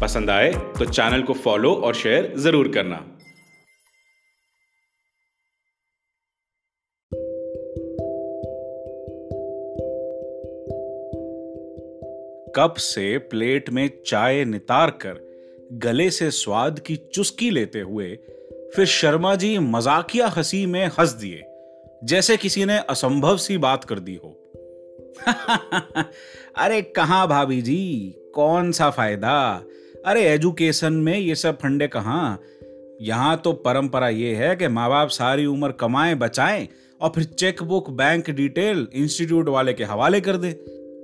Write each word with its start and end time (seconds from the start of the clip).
पसंद 0.00 0.30
आए 0.30 0.52
तो 0.52 0.84
चैनल 0.84 1.22
को 1.22 1.32
फॉलो 1.32 1.74
और 1.74 1.94
शेयर 1.94 2.32
ज़रूर 2.36 2.68
करना। 2.68 2.96
कप 12.56 12.74
से 12.76 13.18
प्लेट 13.18 13.70
में 13.70 13.90
चाय 14.06 14.44
नितार 14.44 14.90
कर 14.90 15.26
गले 15.72 16.10
से 16.10 16.30
स्वाद 16.30 16.78
की 16.78 16.96
चुस्की 16.96 17.50
लेते 17.50 17.80
हुए 17.80 18.18
फिर 18.76 18.84
शर्मा 18.84 19.34
जी 19.34 19.58
मजाकिया 19.58 20.26
हँसी 20.26 20.66
में 20.66 20.86
हंस 20.86 21.12
दिए, 21.12 21.44
जैसे 22.04 22.36
किसी 22.36 22.64
ने 22.64 22.78
असंभव 22.78 23.36
सी 23.36 23.58
बात 23.58 23.84
कर 23.84 23.98
दी 23.98 24.14
हो। 24.14 24.42
अरे 26.56 26.82
कहा 26.82 27.26
भाभी 27.26 27.62
जी, 27.62 28.14
कौन 28.34 28.72
सा 28.72 28.90
फ़ायदा? 28.90 29.64
अरे 30.06 30.22
एजुकेशन 30.22 30.92
में 30.92 31.18
ये 31.18 31.34
सब 31.34 31.56
फंडे 31.58 31.86
कहाँ? 31.88 32.40
यहाँ 33.00 33.36
तो 33.36 33.52
परंपरा 33.52 34.08
ये 34.08 34.34
है 34.34 34.54
कि 34.56 34.68
माँ 34.68 34.88
बाप 34.90 35.08
सारी 35.08 35.46
उम्र 35.46 35.72
कमाएँ, 35.72 36.14
बचाएँ 36.14 36.68
और 37.00 37.10
फिर 37.10 37.24
चेकबुक 37.24 37.90
बैंक 37.90 38.30
डिटेल 38.30 38.86
इंस्टीट्यूट 38.94 39.48
वाले 39.48 39.72
के 39.72 39.84
हवाले 39.84 40.20
कर 40.20 40.36
दे। 40.36 40.50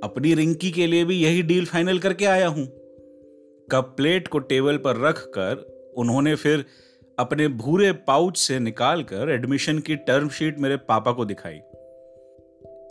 अपनी 0.05 0.35
रिंकी 0.35 0.71
के 0.71 0.87
लिए 0.87 1.05
भी 1.05 1.17
यही 1.17 1.43
डील 1.43 1.67
फाइनल 1.67 1.99
करके 1.99 2.25
आया 2.25 2.47
हूँ। 2.47 2.67
कप 3.73 3.95
प्लेट 3.97 4.29
को 4.29 4.39
टेबल 4.39 4.77
पर 4.77 4.97
रख 4.97 5.19
कर 5.19 5.67
उन्होंने 5.99 6.35
फिर 6.35 6.65
अपने 7.19 7.49
भूरे 7.49 7.93
पाउच 7.93 8.39
से 8.39 8.59
निकालकर 8.59 9.31
एडमिशन 9.31 9.79
की 9.79 9.97
टर्म 9.97 10.29
शीट 10.29 10.59
मेरे 10.59 10.77
पापा 10.77 11.13
को 11.13 11.25
दिखाई। 11.25 11.61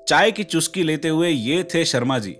चाय 0.07 0.31
की 0.31 0.43
चुस्की 0.43 0.83
लेते 0.83 1.07
हुए 1.07 1.29
ये 1.29 1.63
थे 1.63 1.85
शर्मा 1.85 2.19
जी, 2.19 2.37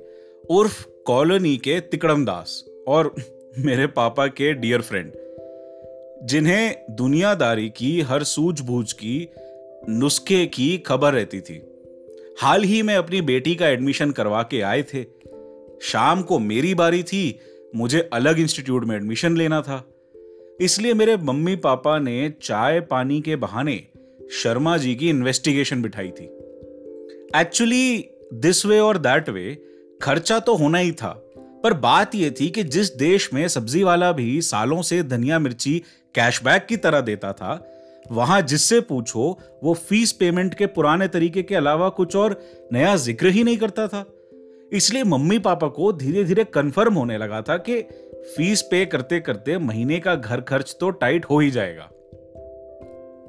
उर्फ़ 0.50 0.86
कॉलोनी 1.08 1.58
के 1.58 1.80
तिकड़म 1.80 2.26
दास 2.26 2.64
और 2.88 3.16
मेरे 3.60 3.88
पापा 3.88 4.28
के 4.28 4.54
डियर 4.54 4.82
फ्रेंड 4.82 5.12
जिन्हें 6.24 6.76
दुनियादारी 6.90 7.70
की, 7.70 8.02
हर 8.02 8.24
सूझबूझ 8.24 8.92
की, 8.92 9.30
नुस्खे 9.90 10.46
की 10.46 10.78
खबर 10.78 11.14
रहती 11.14 11.42
थी। 11.42 11.64
हाल 12.42 12.64
ही 12.64 12.82
में 12.82 12.96
अपनी 12.96 13.22
बेटी 13.22 13.56
का 13.56 13.68
एडमिशन 13.68 14.12
करवा 14.12 14.44
के 14.44 14.62
आए 14.62 14.84
थे। 14.84 15.04
शाम 15.82 16.22
को 16.22 16.40
मेरी 16.40 16.76
बारी 16.76 17.04
थी, 17.04 17.40
मुझे 17.76 18.10
अलग 18.14 18.40
इंस्टीट्यूट 18.40 18.86
में 18.86 18.96
एडमिशन 18.96 19.38
लेना 19.38 19.62
था। 19.62 19.88
इसलिए 20.62 20.94
मेरे 20.94 21.18
मम्मी 21.18 21.56
पापा 21.56 22.00
ने 22.00 22.34
चाय 22.42 22.80
पानी 22.80 23.22
के 23.22 23.36
बहाने 23.36 23.84
शर्मा 24.32 24.78
जी 24.78 24.96
की 24.96 25.10
इन्वेस्टिगेशन 25.10 25.82
बिठाई 25.82 26.10
थी। 26.10 26.26
एक्चुअली 27.36 28.10
दिस 28.34 28.66
वे 28.66 28.80
और 28.80 28.98
दैट 28.98 29.30
वे 29.30 29.58
खर्चा 30.02 30.40
तो 30.40 30.56
होना 30.56 30.78
ही 30.78 30.92
था। 30.92 31.28
पर 31.64 31.74
बात 31.74 32.16
यह 32.16 32.30
थी 32.40 32.50
कि 32.50 32.64
जिस 32.64 32.96
देश 32.96 33.34
में 33.34 33.48
सब्ज़ी 33.48 33.84
वाला 33.84 34.12
भी 34.12 34.42
सालों 34.42 34.82
से 34.82 35.04
धनिया 35.04 35.40
मिर्ची 35.40 35.84
कैशबैक 36.16 36.66
की 36.66 36.78
तरह 36.78 37.02
देता 37.02 37.34
था, 37.34 37.68
वहाँ 38.12 38.42
जिससे 38.42 38.80
पूछो, 38.82 39.40
वो 39.64 39.74
फ़ीस 39.74 40.12
पेमेंट 40.12 40.54
के 40.54 40.66
पुराने 40.66 41.08
तरीके 41.08 41.44
के 41.44 41.56
अलावा 41.56 41.90
कुछ 41.90 42.16
और 42.16 42.42
नया 42.74 42.96
ज़िक्र 42.96 43.28
ही 43.28 43.44
नहीं 43.44 43.58
करता 43.58 43.88
था। 43.88 44.06
इसलिए 44.74 45.04
मम्मी 45.04 45.40
पापा 45.40 45.68
को 45.68 45.92
धीरे 45.94 46.24
धीरे 46.24 46.44
कन्फर्म 46.44 46.94
होने 46.94 47.18
लगा 47.18 47.42
था 47.42 47.58
कि 47.58 47.82
फ़ीस 48.36 48.62
पे 48.62 48.86
करते 48.86 49.20
करते 49.20 49.58
महीने 49.58 50.00
का 50.00 50.16
घर 50.16 50.42
खर्च 50.42 50.76
तो 50.80 50.90
टाइट 50.90 51.26
हो 51.26 51.40
ही 51.40 51.52
जाएगा। 51.52 51.90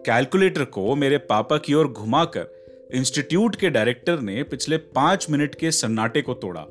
कैलकुलेटर 0.06 0.64
को 0.64 0.94
मेरे 0.94 1.18
पापा 1.18 1.58
की 1.58 1.74
ओर 1.74 1.88
घुमाकर 1.88 2.88
इंस्टीट्यूट 2.94 3.56
के 3.56 3.70
डायरेक्टर 3.70 4.20
ने 4.20 4.42
पिछले 4.42 4.76
पाँच 4.76 5.26
मिनट 5.30 5.54
के 5.54 5.70
सन्नाटे 5.70 6.22
को 6.22 6.34
तोड़ा। 6.34 6.66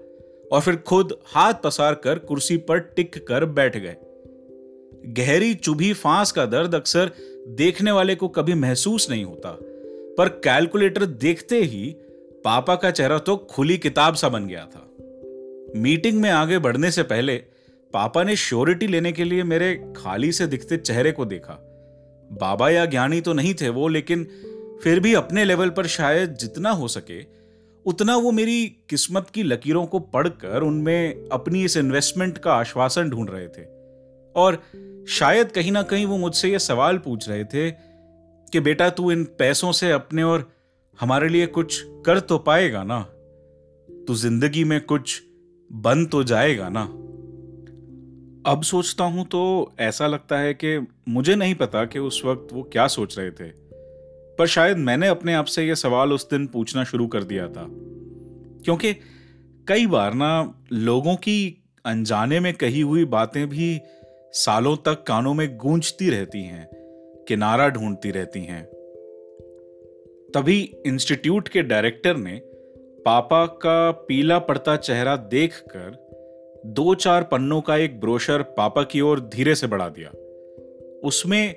और 0.51 0.62
फिर 0.62 0.75
खुद 0.78 1.13
हाथ 1.25 1.53
पसार 1.63 1.94
कर 1.94 2.19
कुर्सी 2.19 2.57
पर 2.57 2.79
टिक 2.95 3.17
कर 3.28 3.45
बैठ 3.45 3.78
गए। 3.78 3.95
गहरी 5.13 5.53
चुभी 5.53 5.94
फांस 5.94 6.31
का 6.31 6.45
दर्द 6.45 6.75
अक्सर 6.75 7.12
देखने 7.50 7.91
वाले 7.91 8.16
को 8.16 8.28
कभी 8.28 8.53
महसूस 8.53 9.09
नहीं 9.09 9.23
होता, 9.25 9.57
पर 10.17 10.29
कैलकुलेटर 10.44 11.06
देखते 11.06 11.62
ही 11.62 11.95
पापा 12.45 12.75
का 12.75 12.91
चेहरा 12.91 13.17
तो 13.17 13.35
खुली 13.50 13.78
किताब 13.78 14.16
सा 14.16 14.29
बन 14.29 14.47
गया 14.47 14.66
था। 14.66 14.88
मीटिंग 15.75 16.22
में 16.22 16.29
आगे 16.29 16.59
बढ़ने 16.59 16.91
से 16.91 17.03
पहले 17.03 17.35
पापा 17.94 18.23
ने 18.23 18.35
श्योरिटी 18.35 18.88
लेने 18.88 19.12
के 19.12 19.23
लिए 19.23 19.44
मेरे 19.44 19.73
खाली 19.97 20.31
से 20.31 20.47
दिखते 20.47 20.78
चेहरे 20.78 21.12
को 21.12 21.25
देखा। 21.25 21.57
बाबा 22.31 22.69
या 22.69 22.85
ज्ञानी 22.85 23.22
तो 23.22 23.33
नहीं 23.33 23.53
थे 23.53 23.69
वो, 23.69 23.88
लेकिन 23.88 24.23
फिर 24.83 25.00
भी 25.00 25.13
अपने 25.13 25.45
लेवल 25.45 25.69
पर 25.69 25.88
शायद 25.88 26.35
जितना 26.35 26.69
हो 26.72 26.88
सके 26.88 27.22
उतना 27.86 28.16
वो 28.16 28.31
मेरी 28.31 28.78
किस्मत 28.90 29.30
की 29.30 29.44
लकीरों 29.44 29.86
को 29.86 30.00
पढ़कर 30.00 30.62
उनमें 30.62 31.30
अपनी 31.31 31.64
इस 31.64 31.78
इन्वेस्टमेंट 31.78 32.38
का 32.38 32.53
आश्वासन 32.53 33.09
ढूंढ 33.09 33.30
रहे 33.30 33.47
थे। 33.47 33.64
और 34.36 34.64
शायद 35.09 35.52
कहीं 35.52 35.72
ना 35.72 35.81
कहीं 35.81 36.06
वो 36.06 36.18
मुझसे 36.18 36.52
ये 36.52 36.59
सवाल 36.59 36.97
पूछ 36.97 37.30
रहे 37.30 37.44
थे 37.44 37.72
कि, 38.52 38.59
बेटा, 38.59 38.90
तू 38.90 39.12
इन 39.12 39.24
पैसों 39.24 39.72
से 39.72 39.92
अपने 39.92 40.24
और 40.24 40.52
हमारे 41.00 41.30
लिए 41.30 41.47
कुछ 41.47 41.84
कर 42.06 42.19
तो 42.19 42.38
पाएगा 42.38 42.84
ना? 42.84 43.02
तू 44.08 44.16
ज़िंदगी 44.16 44.63
में 44.63 44.81
कुछ 44.81 45.24
बन 45.72 46.06
तो 46.06 46.24
जाएगा 46.24 46.69
ना? 46.69 46.84
अब 48.52 48.62
सोचता 48.63 49.03
हूँ 49.03 49.25
तो 49.25 49.72
ऐसा 49.80 50.08
लगता 50.08 50.40
है 50.40 50.53
कि 50.53 50.88
मुझे 51.08 51.36
नहीं 51.36 51.56
पता 51.56 51.86
कि 51.86 52.00
उस 52.00 52.22
वक्त 52.25 52.53
वो 52.53 52.63
क्या 52.63 52.88
सोच 52.88 53.19
रहे 53.19 53.31
थे। 53.31 53.71
पर 54.41 54.47
शायद 54.47 54.78
मैंने 54.78 55.07
अपने 55.07 55.34
आप 55.34 55.46
से 55.46 55.63
यह 55.63 55.75
सवाल 55.75 56.13
उस 56.13 56.29
दिन 56.29 56.47
पूछना 56.47 56.84
शुरू 56.84 57.07
कर 57.07 57.24
दिया 57.24 57.47
था। 57.47 57.68
क्योंकि 58.63 58.94
कई 59.68 59.88
बार 59.88 60.13
ना 60.13 60.62
लोगों 60.74 61.16
की 61.16 61.63
अनजाने 61.85 62.40
में 62.40 62.53
कही 62.53 62.81
हुई 62.81 63.06
बातें 63.06 63.50
भी 63.50 63.80
सालों 64.34 64.75
तक 64.75 65.03
कानों 65.03 65.34
में 65.34 65.57
गूंजती 65.57 66.09
रहती 66.09 66.41
हैं, 66.41 66.69
किनारा 67.28 67.69
ढूंढती 67.69 68.12
रहती 68.12 68.40
हैं। 68.40 68.66
तभी 70.35 70.75
इंस्टीट्यूट 70.85 71.47
के 71.47 71.62
डायरेक्टर 71.62 72.18
ने 72.18 72.41
पापा 73.06 73.46
का 73.46 73.91
पीला 73.91 74.40
पड़ता 74.40 74.75
चेहरा 74.75 75.16
देखकर 75.16 76.12
दो 76.66 76.96
चार 76.96 77.24
पन्नों 77.24 77.62
का 77.62 77.78
एक 77.78 78.00
ब्रोशर 78.00 78.41
पापा 78.41 78.84
की 78.84 79.01
ओर 79.01 79.19
धीरे 79.19 79.56
से 79.56 79.68
बढ़ा 79.68 79.90
दिया। 79.90 80.09
उसमें 81.03 81.56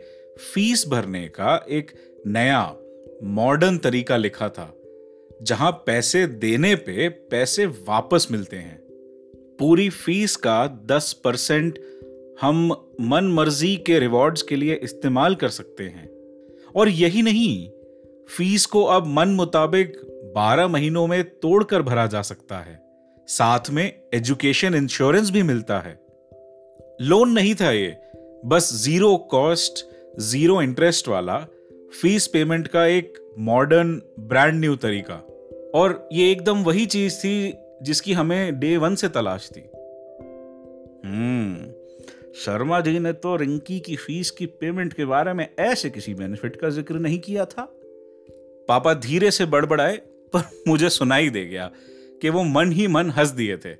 फ़ीस 0.55 0.89
भरने 0.89 1.29
का 1.29 1.67
एक 1.71 2.14
नया 2.27 2.77
मॉडर्न 3.23 3.79
तरीका 3.79 4.17
लिखा 4.17 4.49
था, 4.49 4.77
जहाँ 5.43 5.73
पैसे 5.73 6.27
देने 6.27 6.75
पे 6.75 7.09
पैसे 7.09 7.67
वापस 7.67 8.29
मिलते 8.31 8.57
हैं। 8.57 8.81
पूरी 9.59 9.91
फ़ीस 9.91 10.37
का 10.37 10.67
10 10.87 11.13
परसेंट 11.13 11.79
हम 12.41 12.87
मन 13.01 13.25
मर्ज़ी 13.25 13.77
के 13.77 13.99
रिवॉर्ड्स 13.99 14.43
के 14.43 14.57
लिए 14.57 14.75
इस्तेमाल 14.75 15.35
कर 15.35 15.49
सकते 15.49 15.85
हैं। 15.85 16.11
और 16.77 16.89
यही 16.89 17.23
नहीं 17.23 17.71
फ़ीस 18.37 18.67
को 18.67 18.85
अब 18.85 19.07
मन 19.07 19.29
मुताबिक 19.29 19.97
12 20.37 20.69
महीनों 20.69 21.07
में 21.07 21.25
तोड़कर 21.25 21.83
भरा 21.83 22.07
जा 22.07 22.23
सकता 22.23 22.59
है। 22.59 22.83
साथ 23.27 23.71
में 23.71 24.03
एजुकेशन 24.15 24.75
इंश्योरेंस 24.75 25.31
भी 25.31 25.43
मिलता 25.43 25.79
है। 25.79 26.01
लोन 27.01 27.31
नहीं 27.31 27.55
था 27.55 27.71
ये, 27.71 27.97
बस 28.47 28.71
ज़ीरो 28.75 29.17
कॉस्ट 29.17 29.87
ज़ीरो 30.21 30.63
इंटरेस्ट 30.63 31.09
वाला 31.09 31.47
फ़ीस 32.03 32.27
पेमेंट 32.27 32.69
का 32.69 32.87
एक 32.87 33.35
मॉडर्न 33.39 34.03
ब्रांड 34.21 34.61
न्यू 34.61 34.77
तरीका। 34.77 35.15
और 35.75 36.09
ये 36.13 36.31
एकदम 36.33 36.63
वही 36.63 36.87
चीज़ 36.87 37.19
थी 37.19 37.55
जिसकी 37.83 38.13
हमें 38.13 38.61
डे 38.61 38.77
वन 38.77 38.95
से 38.95 39.09
तलाश 39.09 39.51
थी। 39.57 39.61
हम्म 41.05 41.71
शर्मा 42.35 42.81
जी 42.81 42.99
ने 42.99 43.13
तो 43.13 43.37
रिंकी 43.37 43.81
की 43.81 43.97
फ़ीस 43.97 44.31
की 44.31 44.47
पेमेंट 44.47 44.93
के 44.93 45.05
बारे 45.05 45.33
में 45.33 45.49
ऐसे 45.59 45.91
किसी 45.91 46.15
बेनिफिट 46.15 46.57
का 46.57 46.69
ज़िक्र 46.69 46.95
नहीं 46.95 47.19
किया 47.19 47.45
था। 47.45 47.69
पापा 48.69 48.95
धीरे 48.95 49.31
से 49.31 49.47
बड़बड़ाए, 49.47 49.97
पर 50.33 50.63
मुझे 50.69 50.89
सुनाई 50.89 51.31
दे 51.31 51.45
गया 51.45 51.71
कि 52.23 52.29
वो 52.29 52.43
मन 52.43 52.73
ही 52.73 52.87
मन 52.87 53.11
हंस 53.11 53.31
दिए 53.31 53.57
थे। 53.57 53.75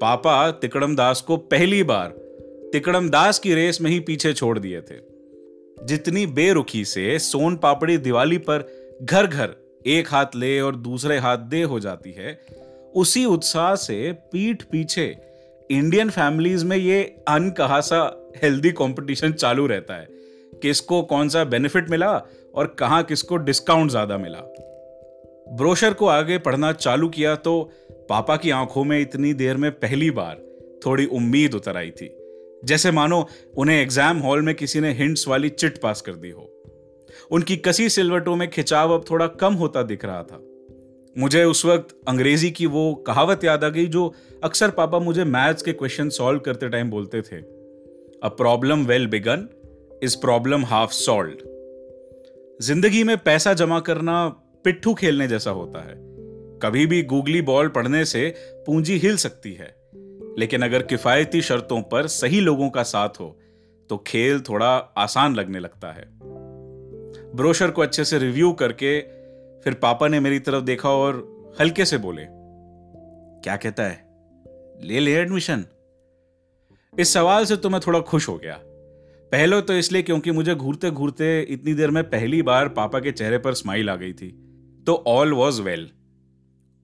पापा 0.00 0.50
तिकड़म 0.50 0.96
दास 0.96 1.20
को 1.20 1.36
पहली 1.36 1.82
बार, 1.82 2.08
तिकड़म 2.72 3.08
दास 3.08 3.38
की 3.38 3.54
रेस 3.54 3.80
में 3.80 3.90
ही 3.90 4.00
पीछे 4.00 4.32
छोड़ 4.32 4.58
दिए 4.58 4.80
थे। 4.80 5.13
जितनी 5.78 6.26
बेरुखी 6.26 6.84
से 6.84 7.18
सोन 7.18 7.56
पापड़ी 7.56 7.96
दिवाली 7.98 8.38
पर 8.38 8.68
घर 9.02 9.26
घर 9.26 9.54
एक 9.86 10.08
हाथ 10.08 10.36
ले 10.36 10.60
और 10.60 10.76
दूसरे 10.76 11.18
हाथ 11.18 11.38
दे 11.38 11.62
हो 11.62 11.80
जाती 11.80 12.12
है, 12.12 12.38
उसी 12.94 13.24
उत्साह 13.24 13.74
से 13.76 14.12
पीठ 14.32 14.62
पीछे 14.62 15.06
इंडियन 15.70 16.10
फैमिलीज़ 16.10 16.64
में 16.64 16.76
ये 16.76 17.02
अनकहा 17.28 17.80
सा 17.80 18.00
हेल्दी 18.42 18.70
कंपटीशन 18.72 19.32
चालू 19.32 19.66
रहता 19.66 19.94
है। 19.94 20.08
किसको 20.62 21.02
कौन 21.02 21.28
सा 21.28 21.44
बेनिफिट 21.44 21.90
मिला 21.90 22.10
और 22.54 22.66
कहा 22.78 23.02
किसको 23.02 23.36
डिस्काउंट 23.36 23.90
ज़्यादा 23.90 24.18
मिला। 24.18 24.38
ब्रोशर 25.56 25.92
को 25.92 26.06
आगे 26.06 26.38
पढ़ना 26.38 26.72
चालू 26.72 27.08
किया 27.08 27.34
तो 27.36 27.62
पापा 28.08 28.36
की 28.36 28.50
आँखों 28.50 28.84
में 28.84 29.00
इतनी 29.00 29.32
देर 29.34 29.56
में 29.56 29.70
पहली 29.70 30.10
बार 30.10 30.36
थोड़ी 30.86 31.06
उम्मीद 31.06 31.54
उतर 31.54 31.76
आई 31.76 31.90
थी। 31.90 32.06
जैसे 32.64 32.90
मानो 32.90 33.26
उन्हें 33.56 33.80
एग्ज़ाम 33.82 34.18
हॉल 34.18 34.42
में 34.42 34.54
किसी 34.54 34.80
ने 34.80 34.92
हिंट्स 34.92 35.28
वाली 35.28 35.48
चिट 35.48 35.80
पास 35.80 36.00
कर 36.00 36.12
दी 36.12 36.30
हो। 36.30 36.50
उनकी 37.30 37.56
कसी 37.56 37.88
सिलवटों 37.88 38.36
में 38.36 38.50
खिंचाव 38.50 38.94
अब 38.94 39.04
थोड़ा 39.10 39.26
कम 39.26 39.54
होता 39.54 39.82
दिख 39.82 40.04
रहा 40.04 40.22
था। 40.22 40.40
मुझे 41.16 41.44
उस 41.44 41.64
वक्त 41.64 41.96
अंग्रेज़ी 42.08 42.50
की 42.50 42.66
वो 42.66 42.94
कहावत 42.94 43.44
याद 43.44 43.64
आ 43.64 43.68
गई 43.68 43.86
जो 43.86 44.14
अक्सर 44.44 44.70
पापा 44.70 44.98
मुझे 44.98 45.24
मैथ्स 45.24 45.62
के 45.62 45.72
क्वेश्चन 45.72 46.08
सॉल्व 46.08 46.38
करते 46.38 46.68
टाइम 46.68 46.90
बोलते 46.90 47.22
थे। 47.22 47.36
A 47.36 48.28
problem 48.28 48.84
well 48.86 49.06
begun 49.06 49.48
is 50.02 50.16
problem 50.16 50.64
half 50.64 50.92
solved 50.92 51.36
ज़िंदगी 52.60 53.04
में 53.04 53.16
पैसा 53.18 53.52
जमा 53.52 53.80
करना 53.80 54.28
पिट्ठू 54.64 54.94
खेलने 54.94 55.28
जैसा 55.28 55.50
होता 55.50 55.80
है। 55.80 55.94
कभी 56.62 56.86
भी 56.86 57.02
गूगली 57.02 57.42
बॉल 57.42 57.68
पढ़ने 57.68 58.04
से 58.04 58.34
पूंजी 58.66 58.96
हिल 58.98 59.16
सकती 59.16 59.52
है। 59.52 59.83
लेकिन 60.38 60.62
अगर 60.62 60.82
किफायती 60.82 61.42
शर्तों 61.42 61.82
पर 61.82 62.06
सही 62.06 62.40
लोगों 62.40 62.70
का 62.70 62.82
साथ 62.82 63.08
हो 63.08 63.38
तो 63.90 63.96
खेल 63.96 64.40
थोड़ा 64.40 64.76
आसान 64.76 65.34
लगने 65.34 65.58
लगता 65.58 65.92
है। 65.92 66.08
ब्रोशर 67.34 67.70
को 67.70 67.82
अच्छे 67.82 68.04
से 68.04 68.18
रिव्यू 68.18 68.52
करके 68.52 69.00
फिर 69.60 69.74
पापा 69.74 70.08
ने 70.08 70.20
मेरी 70.20 70.38
तरफ़ 70.38 70.64
देखा 70.64 70.88
और 70.88 71.54
हल्के 71.60 71.84
से 71.84 71.98
बोले, 71.98 72.26
क्या 72.28 73.56
कहता 73.56 73.82
है? 73.82 74.04
ले 74.82 75.00
ले 75.00 75.14
एडमिशन। 75.14 75.64
इस 76.98 77.12
सवाल 77.12 77.44
से 77.44 77.56
तो 77.56 77.70
मैं 77.70 77.80
थोड़ा 77.86 78.00
खुश 78.00 78.28
हो 78.28 78.36
गया। 78.38 78.60
पहले 79.32 79.60
तो 79.60 79.72
इसलिए 79.72 80.02
क्योंकि 80.02 80.30
मुझे 80.30 80.54
घूरते 80.54 80.90
घूरते 80.90 81.40
इतनी 81.42 81.74
देर 81.74 81.90
में 81.90 82.02
पहली 82.04 82.42
बार 82.42 82.68
पापा 82.68 83.00
के 83.00 83.12
चेहरे 83.12 83.38
पर 83.38 83.54
स्माइल 83.54 83.90
आ 83.90 83.96
गई 83.96 84.12
थी 84.12 84.28
तो 84.86 85.04
ऑल 85.06 85.32
वॉज़ 85.32 85.62
वेल 85.62 85.90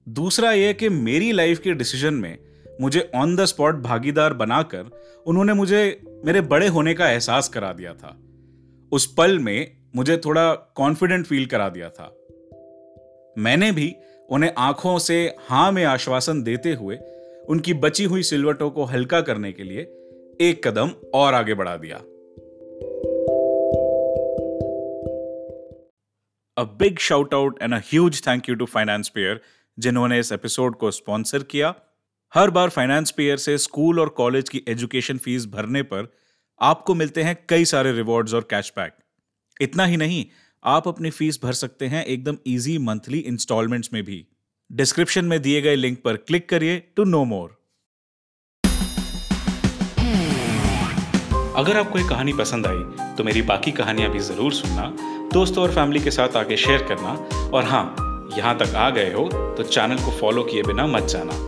दूसरा 0.09 0.51
यह 0.51 0.73
कि 0.73 0.89
मेरी 0.89 1.31
लाइफ 1.31 1.59
के 1.59 1.73
डिसीज़न 1.73 2.13
में 2.13 2.37
मुझे 2.81 3.11
ऑन 3.15 3.35
द 3.35 3.45
स्पॉट 3.45 3.75
भागीदार 3.75 4.33
बनाकर 4.33 4.89
उन्होंने 5.25 5.53
मुझे, 5.53 6.01
मेरे 6.25 6.41
बड़े 6.41 6.67
होने 6.67 6.93
का 6.93 7.09
एहसास 7.09 7.49
करा 7.49 7.73
दिया 7.73 7.93
था। 7.93 8.17
उस 8.91 9.13
पल 9.13 9.39
में 9.39 9.77
मुझे 9.95 10.17
थोड़ा 10.17 10.53
कॉन्फिडेंट 10.53 11.25
फील 11.25 11.45
करा 11.45 11.69
दिया 11.69 11.89
था। 11.89 12.15
मैंने 13.37 13.71
भी 13.71 13.95
उन्हें 14.29 14.51
आँखों 14.57 14.99
से 14.99 15.35
हाँ 15.39 15.71
में 15.71 15.83
आश्वासन 15.83 16.43
देते 16.43 16.73
हुए 16.73 16.97
उनकी 17.49 17.73
बची 17.73 18.03
हुई 18.03 18.23
सिलवटों 18.23 18.69
को 18.71 18.83
हल्का 18.83 19.21
करने 19.21 19.51
के 19.51 19.63
लिए 19.63 19.81
एक 20.41 20.67
कदम 20.67 20.91
और 21.13 21.33
आगे 21.33 21.53
बढ़ा 21.53 21.77
दिया। 21.77 21.97
A 26.57 26.63
big 26.63 26.97
shout 26.99 27.33
out 27.33 27.61
and 27.61 27.73
a 27.73 27.77
huge 27.77 28.27
thank 28.27 28.49
you 28.49 28.55
to 28.55 28.65
Finance 28.65 29.09
Peer 29.09 29.41
जिन्होंने 29.79 30.19
इस 30.19 30.31
एपिसोड 30.31 30.75
को 30.75 30.91
स्पॉन्सर 30.91 31.43
किया। 31.43 31.75
हर 32.33 32.49
बार 32.49 32.69
फाइनेंस 32.69 33.11
पेयर 33.11 33.37
से 33.37 33.57
स्कूल 33.57 33.99
और 33.99 34.09
कॉलेज 34.17 34.49
की 34.49 34.61
एजुकेशन 34.69 35.17
फ़ीस 35.17 35.45
भरने 35.45 35.81
पर 35.83 36.07
आपको 36.61 36.93
मिलते 36.95 37.23
हैं 37.23 37.35
कई 37.49 37.65
सारे 37.65 37.91
रिवॉर्ड्स 37.91 38.33
और 38.33 38.47
कैशबैक 38.51 38.93
इतना 39.57 39.85
ही 39.85 39.97
नहीं, 39.97 40.25
आप 40.63 40.87
अपनी 40.87 41.09
फ़ीस 41.09 41.39
भर 41.43 41.53
सकते 41.53 41.87
हैं 41.87 42.03
एकदम 42.05 42.37
इजी 42.47 42.77
मंथली 42.79 43.19
इंस्टॉलमेंट्स 43.19 43.89
में 43.93 44.03
भी। 44.03 44.25
डिस्क्रिप्शन 44.69 45.25
में 45.25 45.41
दिए 45.41 45.61
गए 45.61 45.75
लिंक 45.75 46.01
पर 46.03 46.17
क्लिक 46.17 46.49
करिए 46.49 46.79
टू 46.95 47.03
नो 47.05 47.23
मोर 47.25 47.49
अगर 51.57 51.77
आपको 51.77 51.99
ये 51.99 52.07
कहानी 52.09 52.33
पसंद 52.35 52.67
आई 52.67 53.15
तो 53.15 53.23
मेरी 53.23 53.41
बाकी 53.43 53.71
कहानियाँ 53.73 54.11
भी 54.11 54.19
ज़रूर 54.21 54.53
सुनना, 54.53 54.91
दोस्तों 55.33 55.63
और 55.63 55.73
फैमिली 55.75 55.99
के 55.99 56.11
साथ 56.11 56.37
आके 56.37 56.57
शेयर 56.57 56.87
करना, 56.87 57.13
और 57.47 57.63
हाँ 57.65 57.85
यहाँ 58.37 58.57
तक 58.57 58.75
आ 58.77 58.89
गए 58.89 59.13
हो 59.13 59.29
तो 59.57 59.63
चैनल 59.65 60.03
को 60.05 60.19
फॉलो 60.19 60.43
किए 60.43 60.63
बिना 60.63 60.87
मत 60.89 61.07
जाना। 61.09 61.47